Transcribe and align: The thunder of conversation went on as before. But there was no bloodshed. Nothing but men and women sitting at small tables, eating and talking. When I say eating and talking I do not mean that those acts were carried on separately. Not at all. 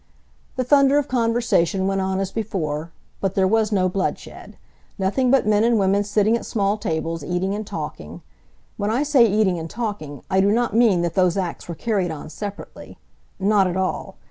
The 0.55 0.63
thunder 0.63 0.97
of 0.97 1.07
conversation 1.07 1.85
went 1.85 2.01
on 2.01 2.19
as 2.19 2.31
before. 2.31 2.91
But 3.19 3.35
there 3.35 3.47
was 3.47 3.71
no 3.71 3.87
bloodshed. 3.87 4.57
Nothing 4.97 5.29
but 5.29 5.45
men 5.45 5.63
and 5.63 5.77
women 5.77 6.03
sitting 6.03 6.35
at 6.35 6.43
small 6.43 6.79
tables, 6.79 7.23
eating 7.23 7.53
and 7.53 7.67
talking. 7.67 8.23
When 8.77 8.89
I 8.89 9.03
say 9.03 9.27
eating 9.27 9.59
and 9.59 9.69
talking 9.69 10.23
I 10.27 10.41
do 10.41 10.49
not 10.51 10.75
mean 10.75 11.03
that 11.03 11.13
those 11.13 11.37
acts 11.37 11.69
were 11.69 11.75
carried 11.75 12.09
on 12.09 12.31
separately. 12.31 12.97
Not 13.39 13.67
at 13.67 13.77
all. 13.77 14.17